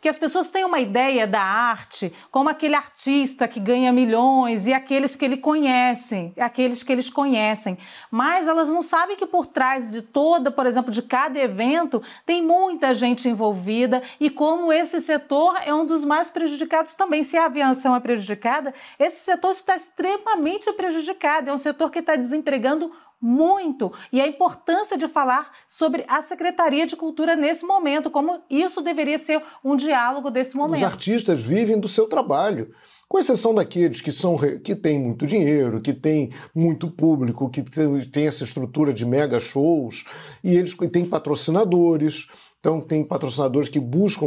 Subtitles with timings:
[0.00, 4.72] que as pessoas têm uma ideia da arte como aquele artista que ganha milhões e
[4.72, 7.76] aqueles que ele conhecem, aqueles que eles conhecem,
[8.10, 12.42] mas elas não sabem que por trás de toda, por exemplo, de cada evento, tem
[12.42, 17.22] muita gente envolvida e como esse setor é um dos mais prejudicados também.
[17.22, 22.16] Se a aviação é prejudicada, esse setor está extremamente prejudicado, é um setor que está
[22.16, 22.90] desempregando
[23.20, 23.92] muito.
[24.12, 29.18] E a importância de falar sobre a Secretaria de Cultura nesse momento, como isso deveria
[29.18, 30.78] ser um diálogo desse momento.
[30.78, 32.72] Os artistas vivem do seu trabalho.
[33.08, 38.26] Com exceção daqueles que, são, que têm muito dinheiro, que têm muito público, que têm
[38.26, 40.04] essa estrutura de mega shows,
[40.44, 42.28] e eles têm patrocinadores,
[42.60, 44.26] então, tem patrocinadores que buscam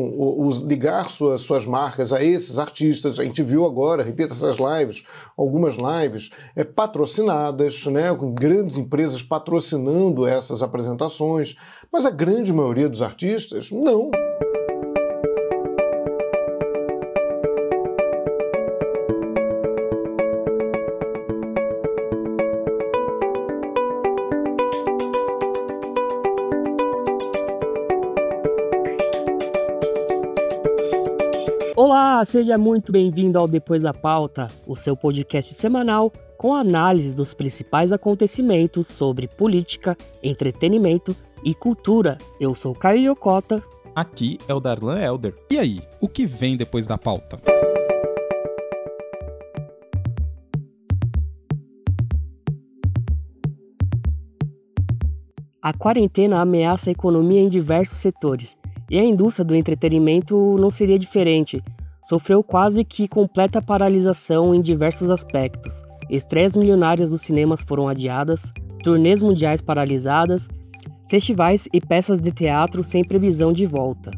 [0.67, 3.19] ligar suas, suas marcas a esses artistas.
[3.19, 5.03] A gente viu agora, repita essas lives,
[5.37, 11.55] algumas lives é, patrocinadas, né, com grandes empresas patrocinando essas apresentações,
[11.91, 14.09] mas a grande maioria dos artistas não.
[31.95, 37.35] Olá, seja muito bem-vindo ao Depois da Pauta, o seu podcast semanal com análise dos
[37.35, 42.17] principais acontecimentos sobre política, entretenimento e cultura.
[42.39, 43.61] Eu sou Caio Yokota.
[43.93, 45.35] Aqui é o Darlan Elder.
[45.51, 47.37] E aí, o que vem depois da pauta?
[55.61, 58.57] A quarentena ameaça a economia em diversos setores
[58.89, 61.61] e a indústria do entretenimento não seria diferente.
[62.03, 65.81] Sofreu quase que completa paralisação em diversos aspectos.
[66.09, 68.51] Estreias milionárias dos cinemas foram adiadas,
[68.83, 70.49] turnês mundiais paralisadas,
[71.09, 74.11] festivais e peças de teatro sem previsão de volta.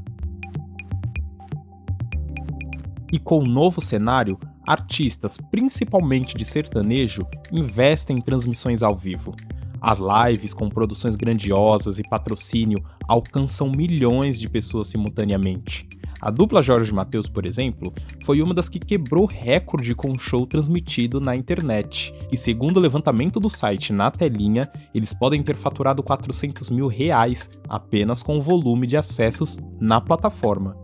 [3.13, 9.36] E com o novo cenário, artistas, principalmente de sertanejo, investem em transmissões ao vivo.
[9.79, 15.88] As lives com produções grandiosas e patrocínio alcançam milhões de pessoas simultaneamente.
[16.25, 17.94] A dupla Jorge Mateus, por exemplo,
[18.25, 22.12] foi uma das que quebrou recorde com um show transmitido na internet.
[22.31, 27.47] E segundo o levantamento do site Na Telinha, eles podem ter faturado 400 mil reais
[27.69, 30.75] apenas com o volume de acessos na plataforma.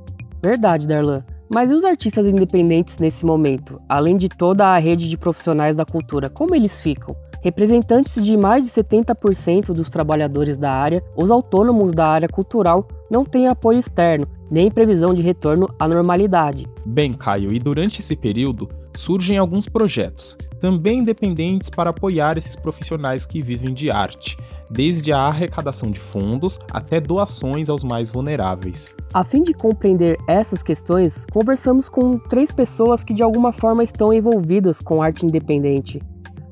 [0.43, 1.25] Verdade, Darlan.
[1.51, 3.81] Mas e os artistas independentes nesse momento?
[3.89, 7.15] Além de toda a rede de profissionais da cultura, como eles ficam?
[7.41, 13.25] Representantes de mais de 70% dos trabalhadores da área, os autônomos da área cultural não
[13.25, 16.67] têm apoio externo, nem previsão de retorno à normalidade.
[16.85, 23.25] Bem, Caio, e durante esse período surgem alguns projetos, também independentes para apoiar esses profissionais
[23.25, 24.37] que vivem de arte,
[24.69, 28.95] desde a arrecadação de fundos até doações aos mais vulneráveis.
[29.13, 34.11] A fim de compreender essas questões, conversamos com três pessoas que de alguma forma estão
[34.11, 36.01] envolvidas com arte independente.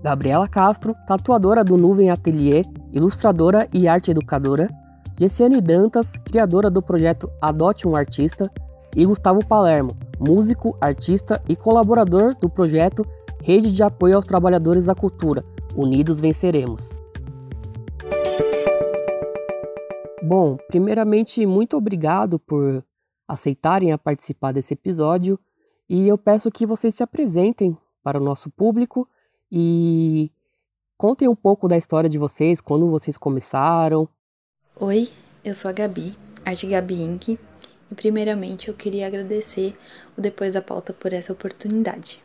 [0.02, 4.70] Gabriela Castro, tatuadora do Nuvem Atelier, ilustradora e arte educadora,
[5.20, 8.50] Gessiane Dantas, criadora do projeto Adote um Artista,
[8.96, 13.06] e Gustavo Palermo, músico, artista e colaborador do projeto
[13.44, 15.44] Rede de Apoio aos Trabalhadores da Cultura,
[15.76, 16.90] Unidos Venceremos.
[20.24, 22.82] Bom, primeiramente, muito obrigado por
[23.28, 25.38] aceitarem a participar desse episódio
[25.90, 29.06] e eu peço que vocês se apresentem para o nosso público
[29.52, 30.32] e
[30.98, 34.08] contem um pouco da história de vocês, quando vocês começaram.
[34.82, 35.12] Oi,
[35.44, 37.38] eu sou a Gabi, Arte Gabi Inc.
[37.92, 39.78] E primeiramente eu queria agradecer
[40.18, 42.24] o Depois da Pauta por essa oportunidade.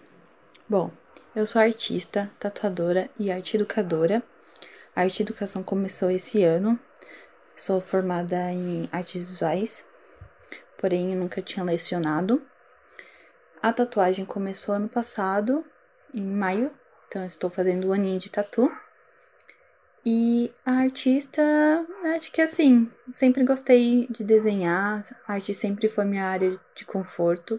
[0.69, 0.93] Bom,
[1.35, 4.23] eu sou artista, tatuadora e arte educadora.
[4.95, 6.79] A arte educação começou esse ano.
[7.57, 9.85] Sou formada em artes visuais,
[10.79, 12.41] porém eu nunca tinha lecionado.
[13.61, 15.65] A tatuagem começou ano passado,
[16.15, 16.71] em maio,
[17.09, 18.71] então, estou fazendo um aninho de tatu.
[20.07, 21.43] E a artista,
[22.15, 27.59] acho que assim, sempre gostei de desenhar, a arte sempre foi minha área de conforto.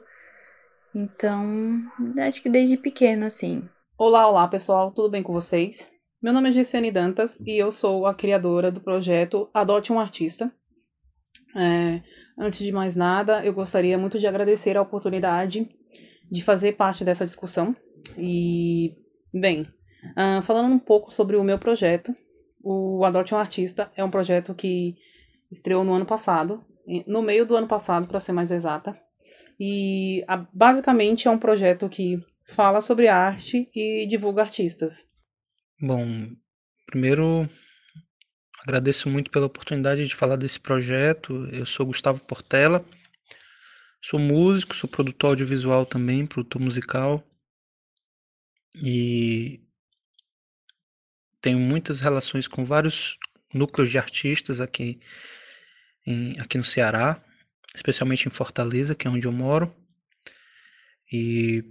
[0.93, 1.81] Então,
[2.19, 3.67] acho que desde pequena, assim.
[3.97, 5.89] Olá, olá pessoal, tudo bem com vocês?
[6.21, 10.51] Meu nome é Gessiane Dantas e eu sou a criadora do projeto Adote um Artista.
[11.55, 12.01] É,
[12.37, 15.67] antes de mais nada, eu gostaria muito de agradecer a oportunidade
[16.31, 17.75] de fazer parte dessa discussão
[18.17, 18.95] e
[19.37, 19.67] Bem,
[20.15, 22.15] uh, falando um pouco sobre o meu projeto,
[22.65, 24.95] o Adote um Artista é um projeto que
[25.51, 26.65] estreou no ano passado,
[27.07, 28.99] no meio do ano passado, para ser mais exata.
[29.59, 32.17] E a, basicamente é um projeto que
[32.47, 35.07] fala sobre arte e divulga artistas.
[35.79, 36.31] Bom,
[36.87, 37.47] primeiro
[38.63, 41.47] agradeço muito pela oportunidade de falar desse projeto.
[41.51, 42.83] Eu sou Gustavo Portela,
[44.07, 47.23] Sou músico, sou produtor audiovisual também, produtor musical.
[48.75, 49.64] E
[51.45, 53.19] tenho muitas relações com vários
[53.53, 54.99] núcleos de artistas aqui,
[56.03, 57.21] em, aqui no Ceará,
[57.75, 59.71] especialmente em Fortaleza, que é onde eu moro.
[61.13, 61.63] E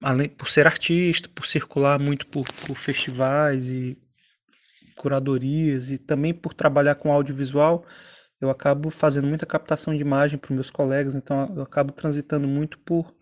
[0.00, 4.00] além por ser artista, por circular muito por, por festivais e
[4.94, 7.84] curadorias e também por trabalhar com audiovisual,
[8.40, 12.78] eu acabo fazendo muita captação de imagem para meus colegas, então eu acabo transitando muito
[12.78, 13.12] por,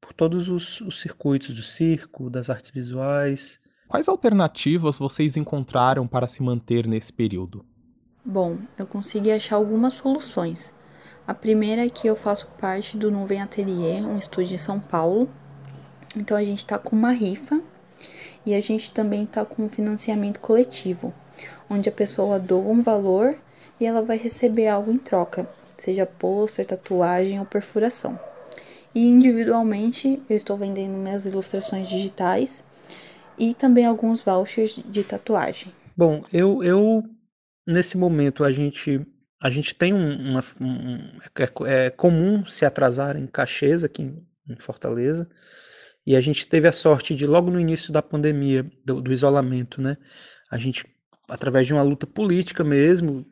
[0.00, 3.60] por todos os, os circuitos do circo, das artes visuais,
[3.90, 7.64] Quais alternativas vocês encontraram para se manter nesse período?
[8.24, 10.72] Bom, eu consegui achar algumas soluções.
[11.26, 15.28] A primeira é que eu faço parte do Nuvem Atelier, um estúdio em São Paulo.
[16.16, 17.60] Então a gente está com uma rifa
[18.46, 21.12] e a gente também está com um financiamento coletivo,
[21.68, 23.36] onde a pessoa doa um valor
[23.80, 28.16] e ela vai receber algo em troca, seja pôster, tatuagem ou perfuração.
[28.94, 32.69] E individualmente eu estou vendendo minhas ilustrações digitais
[33.38, 35.72] e também alguns vouchers de tatuagem.
[35.96, 37.02] Bom, eu, eu
[37.66, 39.06] nesse momento a gente
[39.42, 40.98] a gente tem uma um,
[41.34, 45.28] é, é, comum se atrasar em cachês aqui em, em, Fortaleza
[46.06, 49.80] e a gente teve a sorte de logo no início da pandemia do, do isolamento,
[49.80, 49.96] né?
[50.50, 50.84] A gente
[51.28, 53.24] através de uma luta política mesmo,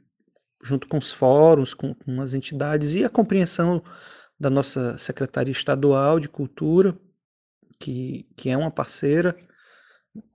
[0.62, 3.82] junto com os fóruns, com, com as entidades e a compreensão
[4.38, 6.96] da nossa secretaria estadual de cultura,
[7.78, 9.36] que, que é uma parceira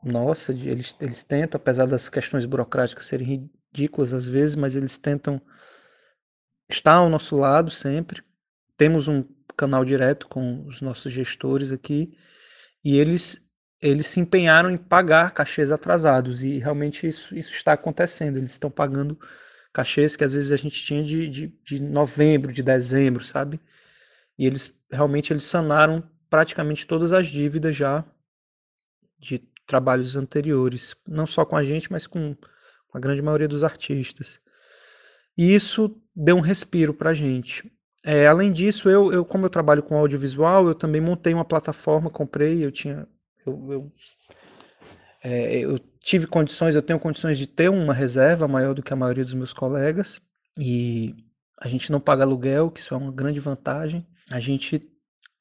[0.03, 5.41] nossa, eles, eles tentam, apesar das questões burocráticas serem ridículas às vezes, mas eles tentam
[6.69, 8.23] estar ao nosso lado sempre.
[8.77, 9.23] Temos um
[9.55, 12.17] canal direto com os nossos gestores aqui
[12.83, 13.43] e eles
[13.81, 18.37] eles se empenharam em pagar cachês atrasados e realmente isso, isso está acontecendo.
[18.37, 19.19] Eles estão pagando
[19.73, 23.59] cachês que às vezes a gente tinha de, de, de novembro, de dezembro, sabe?
[24.37, 28.05] E eles realmente eles sanaram praticamente todas as dívidas já
[29.19, 32.35] de trabalhos anteriores, não só com a gente, mas com
[32.93, 34.39] a grande maioria dos artistas.
[35.37, 37.71] E isso deu um respiro para a gente.
[38.05, 42.09] É, além disso, eu, eu, como eu trabalho com audiovisual, eu também montei uma plataforma,
[42.09, 43.07] comprei, eu tinha,
[43.45, 43.91] eu, eu,
[45.23, 48.97] é, eu tive condições, eu tenho condições de ter uma reserva maior do que a
[48.97, 50.21] maioria dos meus colegas
[50.59, 51.15] e
[51.57, 54.05] a gente não paga aluguel, que isso é uma grande vantagem.
[54.29, 54.81] A gente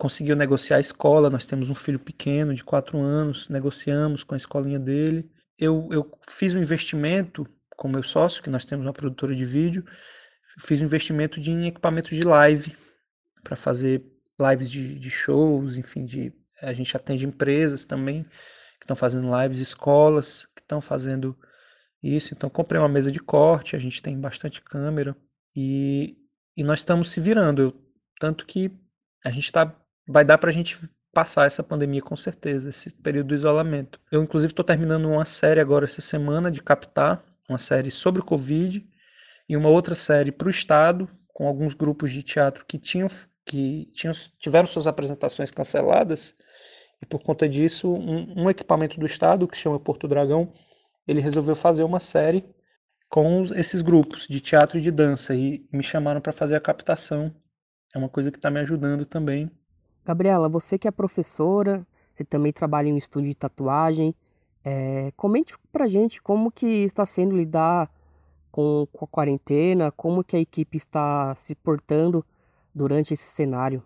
[0.03, 1.31] conseguiu negociar a escola.
[1.31, 5.31] Nós temos um filho pequeno de quatro anos, negociamos com a escolinha dele.
[5.57, 7.47] Eu, eu fiz um investimento
[7.77, 9.85] com meu sócio, que nós temos uma produtora de vídeo,
[10.59, 12.77] fiz um investimento de, em equipamento de live
[13.45, 14.05] para fazer
[14.41, 19.61] lives de, de shows, enfim, de a gente atende empresas também que estão fazendo lives,
[19.61, 21.39] escolas que estão fazendo
[22.03, 22.35] isso.
[22.35, 25.17] Então comprei uma mesa de corte, a gente tem bastante câmera
[25.55, 26.17] e,
[26.57, 27.63] e nós estamos se virando.
[27.63, 27.81] Eu,
[28.19, 28.69] tanto que
[29.25, 30.79] a gente está vai dar para a gente
[31.13, 34.01] passar essa pandemia com certeza, esse período do isolamento.
[34.11, 38.25] Eu, inclusive, estou terminando uma série agora essa semana de Captar, uma série sobre o
[38.25, 38.85] Covid,
[39.49, 43.09] e uma outra série para o Estado, com alguns grupos de teatro que tinham
[43.45, 46.37] que tinham, tiveram suas apresentações canceladas,
[47.03, 50.53] e por conta disso, um, um equipamento do Estado, que chama Porto Dragão,
[51.09, 52.45] ele resolveu fazer uma série
[53.09, 57.35] com esses grupos de teatro e de dança, e me chamaram para fazer a captação.
[57.93, 59.51] É uma coisa que está me ajudando também
[60.05, 64.15] Gabriela, você que é professora, você também trabalha em um estúdio de tatuagem.
[64.65, 67.91] É, comente pra gente como que está sendo lidar
[68.51, 72.25] com, com a quarentena, como que a equipe está se portando
[72.75, 73.83] durante esse cenário.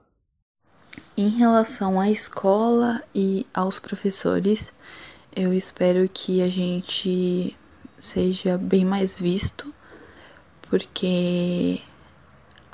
[1.17, 4.73] Em relação à escola e aos professores,
[5.35, 7.57] eu espero que a gente
[7.99, 9.75] seja bem mais visto,
[10.63, 11.81] porque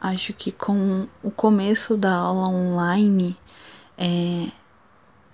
[0.04, 3.36] Acho que com o começo da aula online,
[3.96, 4.50] é,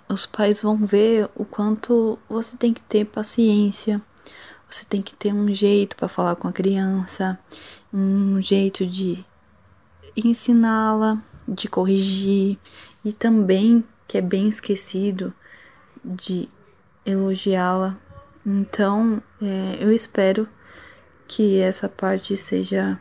[0.06, 3.98] os pais vão ver o quanto você tem que ter paciência,
[4.68, 7.38] você tem que ter um jeito para falar com a criança,
[7.90, 9.24] um jeito de
[10.14, 11.16] ensiná-la,
[11.48, 12.58] de corrigir
[13.02, 15.32] e também, que é bem esquecido,
[16.04, 16.46] de
[17.06, 17.96] elogiá-la.
[18.44, 20.46] Então, é, eu espero
[21.26, 23.00] que essa parte seja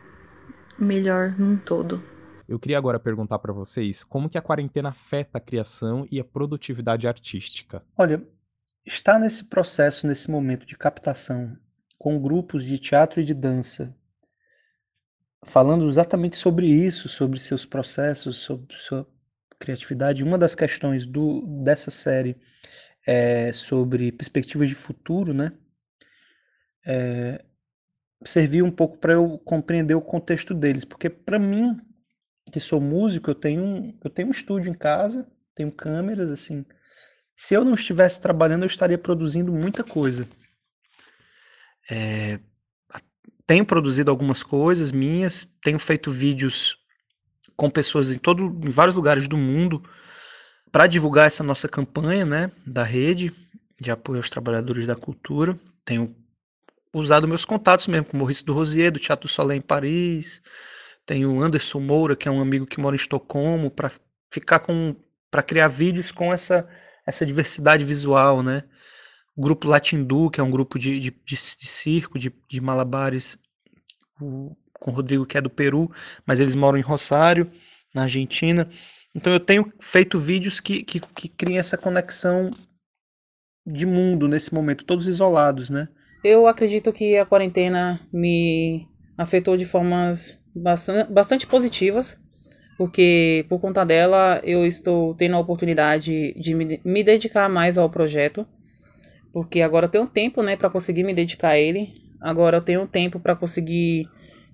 [0.78, 2.02] melhor num todo.
[2.48, 6.24] Eu queria agora perguntar para vocês como que a quarentena afeta a criação e a
[6.24, 7.82] produtividade artística.
[7.96, 8.22] Olha,
[8.86, 11.56] estar nesse processo, nesse momento de captação,
[11.98, 13.94] com grupos de teatro e de dança,
[15.44, 19.06] falando exatamente sobre isso, sobre seus processos, sobre sua
[19.58, 20.24] criatividade.
[20.24, 22.36] Uma das questões do, dessa série
[23.06, 25.52] é sobre perspectivas de futuro, né?
[26.86, 27.44] É,
[28.24, 31.78] serviu um pouco para eu compreender o contexto deles, porque para mim
[32.50, 36.64] que sou músico, eu tenho um, eu tenho um estúdio em casa, tenho câmeras, assim.
[37.36, 40.26] Se eu não estivesse trabalhando, eu estaria produzindo muita coisa.
[41.90, 42.40] É,
[43.46, 46.76] tenho produzido algumas coisas minhas, tenho feito vídeos
[47.56, 49.82] com pessoas em todo, em vários lugares do mundo
[50.70, 53.32] para divulgar essa nossa campanha, né, da rede
[53.80, 55.58] de apoio aos trabalhadores da cultura.
[55.84, 56.14] Tenho
[57.00, 60.42] usado meus contatos mesmo com o Maurício do Rosier, do Teatro Solé em Paris.
[61.06, 63.90] Tenho o Anderson Moura, que é um amigo que mora em Estocolmo, para
[64.30, 64.94] ficar com
[65.30, 66.68] para criar vídeos com essa
[67.06, 68.64] essa diversidade visual, né?
[69.34, 73.38] O grupo Latindu, que é um grupo de, de, de, de circo, de, de malabares,
[74.20, 75.90] o, com o Rodrigo, que é do Peru,
[76.26, 77.50] mas eles moram em Rosário,
[77.94, 78.68] na Argentina.
[79.14, 82.50] Então eu tenho feito vídeos que, que, que criam essa conexão
[83.66, 85.88] de mundo nesse momento, todos isolados, né?
[86.22, 92.20] Eu acredito que a quarentena me afetou de formas bastante, positivas,
[92.76, 97.88] porque por conta dela eu estou tendo a oportunidade de me, me dedicar mais ao
[97.88, 98.46] projeto,
[99.32, 101.92] porque agora eu tenho tempo, né, para conseguir me dedicar a ele.
[102.20, 104.08] Agora eu tenho tempo para conseguir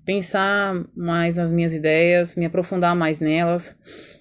[0.04, 3.76] pensar mais nas minhas ideias, me aprofundar mais nelas,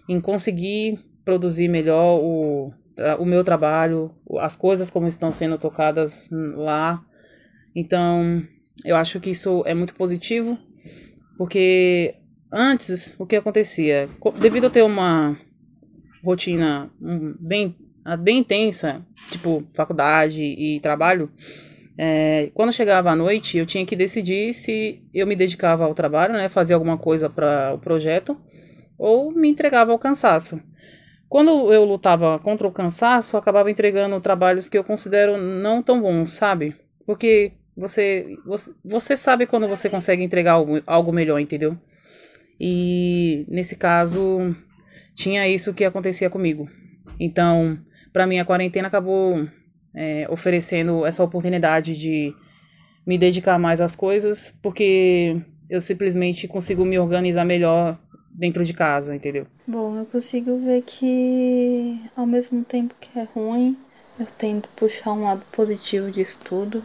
[0.07, 2.71] em conseguir produzir melhor o,
[3.19, 7.03] o meu trabalho, as coisas como estão sendo tocadas lá.
[7.75, 8.43] Então,
[8.85, 10.57] eu acho que isso é muito positivo,
[11.37, 12.15] porque
[12.51, 14.09] antes o que acontecia?
[14.39, 15.37] Devido a ter uma
[16.23, 16.91] rotina
[17.39, 17.75] bem,
[18.19, 21.31] bem intensa, tipo faculdade e trabalho,
[21.97, 26.33] é, quando chegava a noite, eu tinha que decidir se eu me dedicava ao trabalho,
[26.33, 28.37] né, fazia alguma coisa para o projeto,
[28.97, 30.61] ou me entregava ao cansaço.
[31.29, 35.99] Quando eu lutava contra o cansaço, eu acabava entregando trabalhos que eu considero não tão
[35.99, 36.75] bons, sabe?
[37.05, 41.77] Porque você, você, você sabe quando você consegue entregar algo, algo melhor, entendeu?
[42.59, 44.55] E nesse caso,
[45.15, 46.69] tinha isso que acontecia comigo.
[47.19, 47.79] Então,
[48.11, 49.47] para mim, a quarentena acabou
[49.95, 52.33] é, oferecendo essa oportunidade de
[53.05, 57.99] me dedicar mais às coisas, porque eu simplesmente consigo me organizar melhor
[58.31, 59.45] dentro de casa, entendeu?
[59.67, 63.77] Bom, eu consigo ver que ao mesmo tempo que é ruim,
[64.19, 66.83] eu tento puxar um lado positivo disso tudo.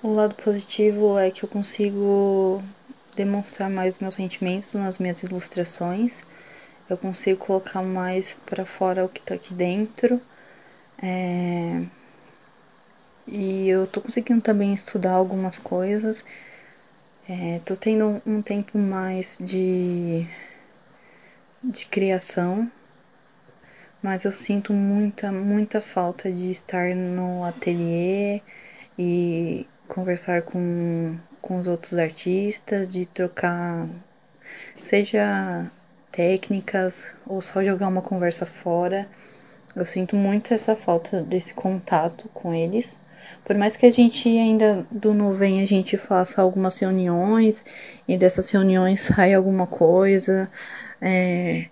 [0.00, 2.62] O lado positivo é que eu consigo
[3.16, 6.22] demonstrar mais meus sentimentos nas minhas ilustrações.
[6.88, 10.20] Eu consigo colocar mais para fora o que tá aqui dentro.
[11.02, 11.82] É...
[13.26, 16.24] E eu tô conseguindo também estudar algumas coisas.
[17.28, 20.26] É, tô tendo um tempo mais de,
[21.62, 22.70] de criação,
[24.02, 28.40] mas eu sinto muita, muita falta de estar no ateliê
[28.98, 33.88] e conversar com, com os outros artistas, de trocar,
[34.82, 35.66] seja
[36.12, 39.08] técnicas ou só jogar uma conversa fora.
[39.74, 42.98] Eu sinto muito essa falta desse contato com eles.
[43.44, 47.64] Por mais que a gente ainda do Nuvem a gente faça algumas reuniões
[48.06, 50.50] e dessas reuniões saia alguma coisa
[51.00, 51.66] é,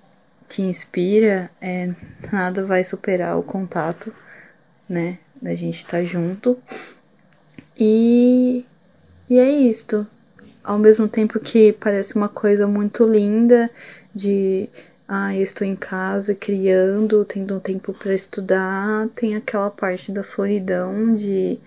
[0.48, 1.90] que inspira, é,
[2.32, 4.14] nada vai superar o contato,
[4.88, 5.18] né?
[5.40, 6.58] Da gente estar tá junto.
[7.78, 8.64] E,
[9.28, 10.06] e é isto.
[10.64, 13.70] Ao mesmo tempo que parece uma coisa muito linda
[14.14, 14.68] de
[15.06, 20.24] ah, eu estou em casa criando, tendo um tempo para estudar, tem aquela parte da
[20.24, 21.58] solidão de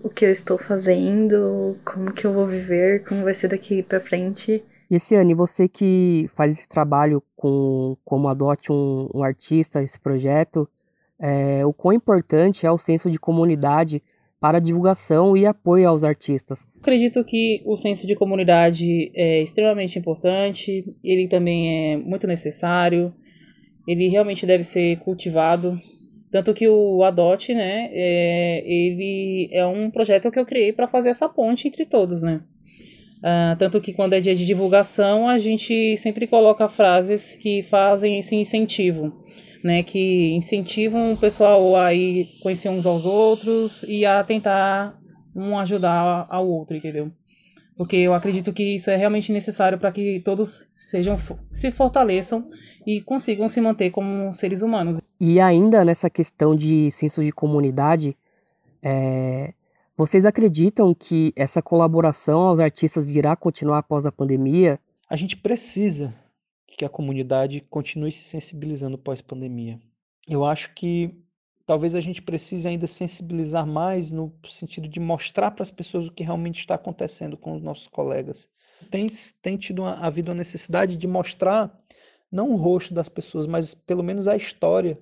[0.00, 4.00] o que eu estou fazendo, como que eu vou viver, como vai ser daqui para
[4.00, 4.62] frente.
[4.88, 10.68] E Essiane, você que faz esse trabalho com como adote um, um artista, esse projeto,
[11.18, 14.02] é, o quão importante é o senso de comunidade
[14.42, 16.66] para divulgação e apoio aos artistas.
[16.80, 23.14] Acredito que o senso de comunidade é extremamente importante, ele também é muito necessário,
[23.86, 25.78] ele realmente deve ser cultivado.
[26.28, 31.10] Tanto que o Adote, né, é, ele é um projeto que eu criei para fazer
[31.10, 32.40] essa ponte entre todos, né.
[33.18, 38.18] Uh, tanto que quando é dia de divulgação, a gente sempre coloca frases que fazem
[38.18, 39.12] esse incentivo
[39.62, 44.94] né, que incentivam o pessoal a ir conhecer uns aos outros e a tentar
[45.34, 47.10] um ajudar ao outro, entendeu?
[47.76, 51.18] Porque eu acredito que isso é realmente necessário para que todos sejam
[51.50, 52.46] se fortaleçam
[52.86, 55.00] e consigam se manter como seres humanos.
[55.18, 58.16] E ainda nessa questão de senso de comunidade,
[58.84, 59.54] é...
[59.96, 64.78] vocês acreditam que essa colaboração aos artistas irá continuar após a pandemia?
[65.08, 66.14] A gente precisa
[66.76, 69.80] que a comunidade continue se sensibilizando pós-pandemia.
[70.28, 71.14] Eu acho que
[71.66, 76.12] talvez a gente precise ainda sensibilizar mais no sentido de mostrar para as pessoas o
[76.12, 78.48] que realmente está acontecendo com os nossos colegas,
[78.90, 79.08] tem,
[79.40, 81.72] tem tido uma, havido a necessidade de mostrar
[82.30, 84.98] não o rosto das pessoas, mas pelo menos a história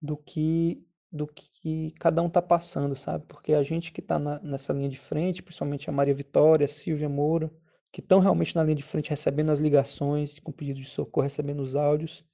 [0.00, 3.26] do que do que cada um está passando, sabe?
[3.28, 7.06] Porque a gente que está nessa linha de frente, principalmente a Maria Vitória, a Silvia
[7.06, 7.52] Moura,
[7.92, 11.60] que estão realmente na linha de frente recebendo as ligações, com pedido de socorro, recebendo
[11.60, 12.24] os áudios,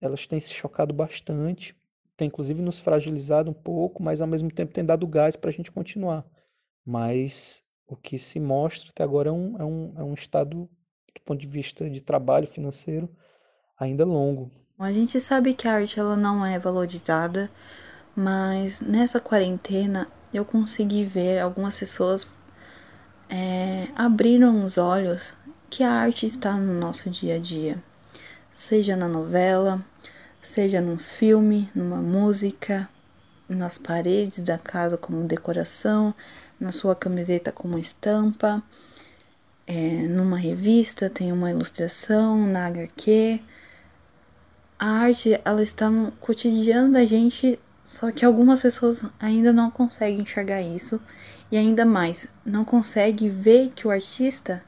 [0.00, 1.76] elas têm se chocado bastante,
[2.16, 5.52] tem inclusive nos fragilizado um pouco, mas ao mesmo tempo tem dado gás para a
[5.52, 6.26] gente continuar.
[6.84, 10.68] Mas o que se mostra até agora é um, é um, é um estado,
[11.14, 13.08] do ponto de vista de trabalho financeiro,
[13.78, 14.50] ainda longo.
[14.76, 17.50] A gente sabe que a arte ela não é valorizada,
[18.16, 22.24] mas nessa quarentena eu consegui ver algumas pessoas
[23.30, 25.34] é, abriram os olhos
[25.70, 27.78] que a arte está no nosso dia a dia,
[28.52, 29.82] seja na novela,
[30.42, 32.88] seja num filme, numa música,
[33.48, 36.12] nas paredes da casa como decoração,
[36.58, 38.62] na sua camiseta como estampa,
[39.66, 43.40] é, numa revista tem uma ilustração, na HQ.
[44.76, 47.56] A arte ela está no cotidiano da gente
[47.90, 51.02] só que algumas pessoas ainda não conseguem enxergar isso
[51.50, 54.62] e ainda mais, não conseguem ver que o artista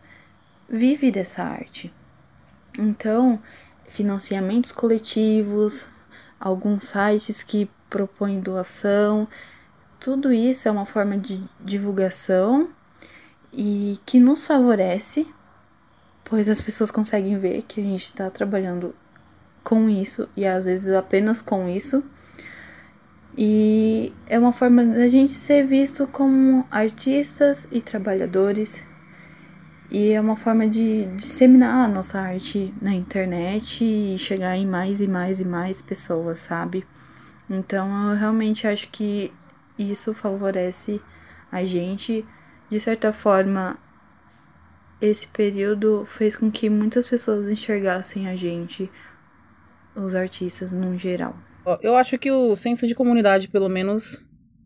[0.68, 1.94] vive dessa arte.
[2.76, 3.40] Então,
[3.86, 5.86] financiamentos coletivos,
[6.40, 9.28] alguns sites que propõem doação,
[10.00, 12.70] tudo isso é uma forma de divulgação
[13.52, 15.28] e que nos favorece,
[16.24, 18.92] pois as pessoas conseguem ver que a gente está trabalhando
[19.62, 22.02] com isso e às vezes apenas com isso
[23.36, 28.84] e é uma forma da gente ser visto como artistas e trabalhadores.
[29.90, 35.00] E é uma forma de disseminar a nossa arte na internet e chegar em mais
[35.00, 36.86] e mais e mais pessoas, sabe?
[37.48, 39.32] Então eu realmente acho que
[39.78, 41.00] isso favorece
[41.50, 42.24] a gente.
[42.70, 43.78] De certa forma,
[45.00, 48.90] esse período fez com que muitas pessoas enxergassem a gente,
[49.94, 51.36] os artistas no geral.
[51.82, 54.20] Eu acho que o senso de comunidade, pelo menos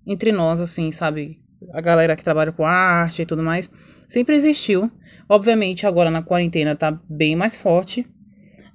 [0.07, 1.37] entre nós, assim, sabe?
[1.73, 3.71] A galera que trabalha com arte e tudo mais,
[4.09, 4.91] sempre existiu.
[5.29, 8.07] Obviamente, agora na quarentena tá bem mais forte.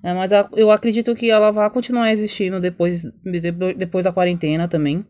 [0.03, 0.13] Né?
[0.13, 3.03] Mas eu acredito que ela vai continuar existindo depois,
[3.77, 5.05] depois da quarentena também.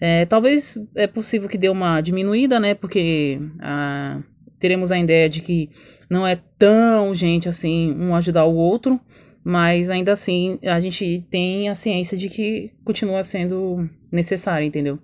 [0.00, 2.74] É, talvez é possível que dê uma diminuída, né?
[2.74, 4.20] Porque ah,
[4.58, 5.70] teremos a ideia de que
[6.10, 9.00] não é tão urgente assim um ajudar o outro
[9.44, 14.98] mas ainda assim a gente tem a ciência de que continua sendo necessário, entendeu?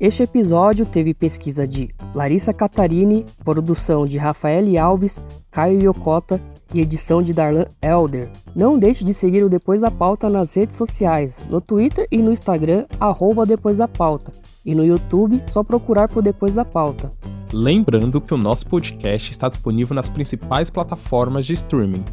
[0.00, 5.18] Este episódio teve pesquisa de Larissa Catarini, produção de Rafael Alves,
[5.50, 6.38] Caio Yokota
[6.74, 8.28] e edição de Darlan Elder.
[8.54, 12.32] Não deixe de seguir o Depois da Pauta nas redes sociais, no Twitter e no
[12.32, 14.32] Instagram, arroba Depois da Pauta.
[14.66, 17.12] E no YouTube, só procurar por Depois da Pauta.
[17.52, 22.04] Lembrando que o nosso podcast está disponível nas principais plataformas de streaming.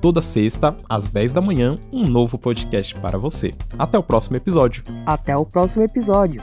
[0.00, 3.54] Toda sexta, às 10 da manhã, um novo podcast para você.
[3.78, 4.82] Até o próximo episódio.
[5.06, 6.42] Até o próximo episódio.